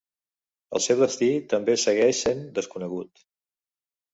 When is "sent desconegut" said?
2.27-3.25